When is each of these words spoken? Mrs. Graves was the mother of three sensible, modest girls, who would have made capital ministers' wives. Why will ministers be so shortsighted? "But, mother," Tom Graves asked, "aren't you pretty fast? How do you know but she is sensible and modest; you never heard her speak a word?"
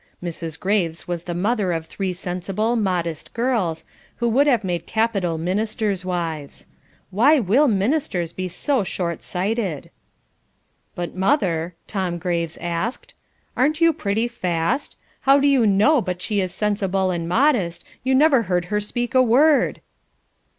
Mrs. 0.23 0.59
Graves 0.59 1.07
was 1.07 1.25
the 1.25 1.35
mother 1.35 1.71
of 1.71 1.85
three 1.85 2.11
sensible, 2.11 2.75
modest 2.75 3.35
girls, 3.35 3.85
who 4.15 4.27
would 4.29 4.47
have 4.47 4.63
made 4.63 4.87
capital 4.87 5.37
ministers' 5.37 6.03
wives. 6.03 6.65
Why 7.11 7.39
will 7.39 7.67
ministers 7.67 8.33
be 8.33 8.47
so 8.47 8.81
shortsighted? 8.83 9.91
"But, 10.95 11.13
mother," 11.13 11.75
Tom 11.85 12.17
Graves 12.17 12.57
asked, 12.59 13.13
"aren't 13.55 13.79
you 13.79 13.93
pretty 13.93 14.27
fast? 14.27 14.97
How 15.19 15.39
do 15.39 15.45
you 15.45 15.67
know 15.67 16.01
but 16.01 16.19
she 16.19 16.41
is 16.41 16.51
sensible 16.51 17.11
and 17.11 17.29
modest; 17.29 17.85
you 18.03 18.15
never 18.15 18.41
heard 18.49 18.65
her 18.73 18.79
speak 18.79 19.13
a 19.13 19.21
word?" 19.21 19.81